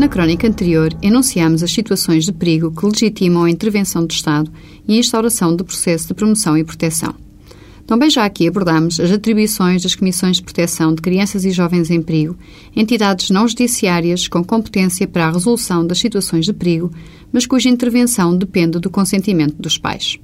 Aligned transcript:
Na 0.00 0.08
crónica 0.08 0.48
anterior, 0.48 0.96
enunciamos 1.02 1.62
as 1.62 1.70
situações 1.70 2.24
de 2.24 2.32
perigo 2.32 2.70
que 2.70 2.86
legitimam 2.86 3.44
a 3.44 3.50
intervenção 3.50 4.06
do 4.06 4.10
Estado 4.10 4.50
e 4.88 4.94
a 4.94 4.98
instauração 4.98 5.54
do 5.54 5.62
processo 5.62 6.08
de 6.08 6.14
promoção 6.14 6.56
e 6.56 6.64
proteção. 6.64 7.14
Também 7.86 8.08
já 8.08 8.24
aqui 8.24 8.48
abordamos 8.48 8.98
as 8.98 9.10
atribuições 9.10 9.82
das 9.82 9.94
Comissões 9.94 10.38
de 10.38 10.42
Proteção 10.42 10.94
de 10.94 11.02
Crianças 11.02 11.44
e 11.44 11.50
Jovens 11.50 11.90
em 11.90 12.00
Perigo, 12.00 12.34
entidades 12.74 13.28
não 13.28 13.46
judiciárias 13.46 14.26
com 14.26 14.42
competência 14.42 15.06
para 15.06 15.26
a 15.26 15.32
resolução 15.32 15.86
das 15.86 15.98
situações 15.98 16.46
de 16.46 16.54
perigo, 16.54 16.90
mas 17.30 17.44
cuja 17.44 17.68
intervenção 17.68 18.34
depende 18.34 18.78
do 18.78 18.88
consentimento 18.88 19.60
dos 19.60 19.76
pais. 19.76 20.18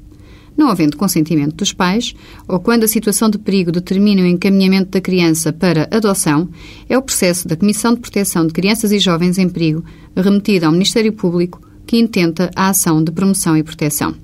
Não 0.57 0.71
havendo 0.71 0.97
consentimento 0.97 1.57
dos 1.57 1.73
pais, 1.73 2.15
ou 2.49 2.59
quando 2.59 2.85
a 2.85 2.89
situação 2.89 3.29
de 3.29 3.39
perigo 3.39 3.71
determina 3.71 4.23
o 4.23 4.27
encaminhamento 4.27 4.91
da 4.91 5.01
criança 5.01 5.53
para 5.53 5.89
adoção, 5.91 6.49
é 6.89 6.97
o 6.97 7.03
processo 7.03 7.47
da 7.47 7.57
Comissão 7.57 7.95
de 7.95 8.01
Proteção 8.01 8.47
de 8.47 8.53
Crianças 8.53 8.91
e 8.91 8.99
Jovens 8.99 9.37
em 9.39 9.49
Perigo, 9.49 9.85
remetido 10.17 10.67
ao 10.67 10.73
Ministério 10.73 11.13
Público, 11.13 11.61
que 11.87 11.99
intenta 11.99 12.51
a 12.57 12.71
ação 12.71 13.05
de 13.05 13.13
promoção 13.13 13.57
e 13.57 13.63
proteção. 13.63 14.15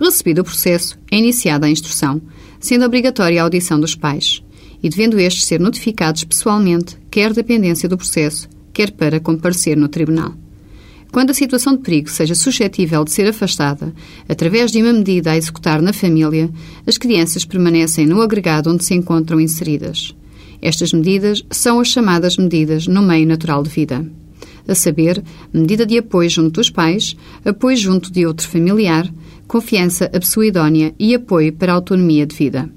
Recebido 0.00 0.40
o 0.40 0.44
processo, 0.44 0.98
é 1.10 1.16
iniciada 1.16 1.66
a 1.66 1.70
instrução, 1.70 2.20
sendo 2.58 2.84
obrigatória 2.84 3.40
a 3.40 3.44
audição 3.44 3.78
dos 3.78 3.94
pais 3.94 4.42
e 4.82 4.88
devendo 4.88 5.18
estes 5.20 5.44
ser 5.44 5.60
notificados 5.60 6.24
pessoalmente, 6.24 6.98
quer 7.10 7.32
da 7.32 7.44
pendência 7.44 7.88
do 7.88 7.96
processo, 7.96 8.48
quer 8.72 8.90
para 8.90 9.20
comparecer 9.20 9.76
no 9.76 9.88
tribunal. 9.88 10.34
Quando 11.12 11.30
a 11.30 11.34
situação 11.34 11.76
de 11.76 11.82
perigo 11.82 12.08
seja 12.08 12.34
suscetível 12.34 13.04
de 13.04 13.12
ser 13.12 13.28
afastada, 13.28 13.94
através 14.28 14.72
de 14.72 14.82
uma 14.82 14.92
medida 14.92 15.30
a 15.30 15.36
executar 15.36 15.80
na 15.80 15.92
família, 15.92 16.50
as 16.86 16.98
crianças 16.98 17.44
permanecem 17.44 18.06
no 18.06 18.20
agregado 18.20 18.72
onde 18.72 18.84
se 18.84 18.94
encontram 18.94 19.40
inseridas. 19.40 20.14
Estas 20.60 20.92
medidas 20.92 21.44
são 21.50 21.78
as 21.78 21.88
chamadas 21.88 22.36
medidas 22.36 22.86
no 22.86 23.02
meio 23.02 23.26
natural 23.26 23.62
de 23.62 23.68
vida 23.68 24.04
a 24.66 24.74
saber, 24.74 25.22
medida 25.52 25.84
de 25.84 25.98
apoio 25.98 26.30
junto 26.30 26.52
dos 26.52 26.70
pais, 26.70 27.16
apoio 27.44 27.76
junto 27.76 28.12
de 28.12 28.26
outro 28.26 28.48
familiar, 28.48 29.12
confiança 29.46 30.06
a 30.06 30.20
pessoa 30.20 30.46
idónea 30.46 30.94
e 30.98 31.14
apoio 31.14 31.52
para 31.52 31.72
a 31.72 31.74
autonomia 31.74 32.26
de 32.26 32.34
vida. 32.34 32.70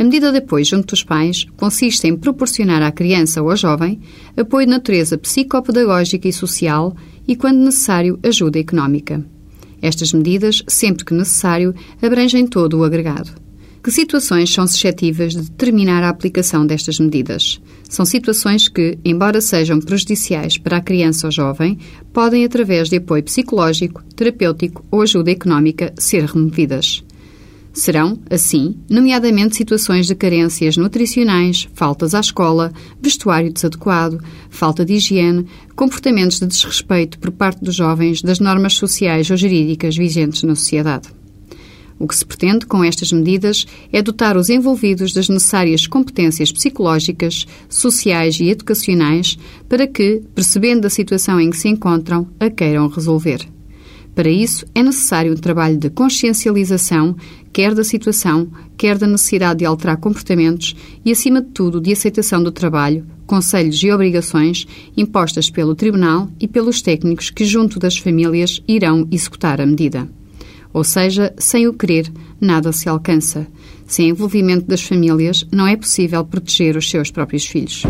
A 0.00 0.02
medida 0.02 0.32
de 0.32 0.38
apoio 0.38 0.64
junto 0.64 0.94
dos 0.94 1.04
pais 1.04 1.46
consiste 1.58 2.08
em 2.08 2.16
proporcionar 2.16 2.82
à 2.82 2.90
criança 2.90 3.42
ou 3.42 3.50
ao 3.50 3.56
jovem 3.56 4.00
apoio 4.34 4.64
de 4.64 4.72
natureza 4.72 5.18
psicopedagógica 5.18 6.26
e 6.26 6.32
social 6.32 6.96
e, 7.28 7.36
quando 7.36 7.58
necessário, 7.58 8.18
ajuda 8.22 8.58
económica. 8.58 9.22
Estas 9.82 10.14
medidas, 10.14 10.62
sempre 10.66 11.04
que 11.04 11.12
necessário, 11.12 11.74
abrangem 12.00 12.46
todo 12.46 12.78
o 12.78 12.84
agregado. 12.84 13.30
Que 13.84 13.90
situações 13.90 14.50
são 14.50 14.66
suscetíveis 14.66 15.34
de 15.34 15.42
determinar 15.42 16.02
a 16.02 16.08
aplicação 16.08 16.66
destas 16.66 16.98
medidas? 16.98 17.60
São 17.86 18.06
situações 18.06 18.68
que, 18.68 18.98
embora 19.04 19.42
sejam 19.42 19.80
prejudiciais 19.80 20.56
para 20.56 20.78
a 20.78 20.82
criança 20.82 21.26
ou 21.26 21.30
jovem, 21.30 21.76
podem, 22.10 22.46
através 22.46 22.88
de 22.88 22.96
apoio 22.96 23.22
psicológico, 23.22 24.02
terapêutico 24.16 24.82
ou 24.90 25.02
ajuda 25.02 25.30
económica, 25.30 25.92
ser 25.98 26.24
removidas. 26.24 27.04
Serão, 27.72 28.18
assim, 28.28 28.74
nomeadamente 28.90 29.56
situações 29.56 30.06
de 30.06 30.14
carências 30.14 30.76
nutricionais, 30.76 31.68
faltas 31.72 32.14
à 32.14 32.20
escola, 32.20 32.72
vestuário 33.00 33.52
desadequado, 33.52 34.20
falta 34.50 34.84
de 34.84 34.94
higiene, 34.94 35.46
comportamentos 35.76 36.40
de 36.40 36.46
desrespeito 36.46 37.18
por 37.18 37.30
parte 37.30 37.62
dos 37.62 37.76
jovens 37.76 38.22
das 38.22 38.40
normas 38.40 38.74
sociais 38.74 39.30
ou 39.30 39.36
jurídicas 39.36 39.96
vigentes 39.96 40.42
na 40.42 40.56
sociedade. 40.56 41.08
O 42.00 42.08
que 42.08 42.16
se 42.16 42.24
pretende 42.24 42.64
com 42.64 42.82
estas 42.82 43.12
medidas 43.12 43.66
é 43.92 44.00
dotar 44.00 44.36
os 44.36 44.48
envolvidos 44.48 45.12
das 45.12 45.28
necessárias 45.28 45.86
competências 45.86 46.50
psicológicas, 46.50 47.46
sociais 47.68 48.40
e 48.40 48.48
educacionais 48.48 49.38
para 49.68 49.86
que, 49.86 50.22
percebendo 50.34 50.86
a 50.86 50.90
situação 50.90 51.38
em 51.38 51.50
que 51.50 51.58
se 51.58 51.68
encontram, 51.68 52.26
a 52.40 52.48
queiram 52.48 52.88
resolver. 52.88 53.46
Para 54.20 54.28
isso, 54.28 54.66
é 54.74 54.82
necessário 54.82 55.32
um 55.32 55.34
trabalho 55.34 55.78
de 55.78 55.88
consciencialização, 55.88 57.16
quer 57.54 57.74
da 57.74 57.82
situação, 57.82 58.50
quer 58.76 58.98
da 58.98 59.06
necessidade 59.06 59.60
de 59.60 59.64
alterar 59.64 59.96
comportamentos 59.96 60.76
e, 61.02 61.10
acima 61.10 61.40
de 61.40 61.48
tudo, 61.48 61.80
de 61.80 61.90
aceitação 61.90 62.42
do 62.42 62.52
trabalho, 62.52 63.06
conselhos 63.26 63.82
e 63.82 63.90
obrigações 63.90 64.66
impostas 64.94 65.48
pelo 65.48 65.74
Tribunal 65.74 66.28
e 66.38 66.46
pelos 66.46 66.82
técnicos 66.82 67.30
que, 67.30 67.46
junto 67.46 67.78
das 67.78 67.96
famílias, 67.96 68.62
irão 68.68 69.08
executar 69.10 69.58
a 69.58 69.64
medida. 69.64 70.06
Ou 70.70 70.84
seja, 70.84 71.32
sem 71.38 71.66
o 71.66 71.72
querer, 71.72 72.12
nada 72.38 72.72
se 72.72 72.90
alcança. 72.90 73.46
Sem 73.86 74.10
envolvimento 74.10 74.66
das 74.66 74.82
famílias, 74.82 75.46
não 75.50 75.66
é 75.66 75.78
possível 75.78 76.22
proteger 76.26 76.76
os 76.76 76.90
seus 76.90 77.10
próprios 77.10 77.46
filhos. 77.46 77.84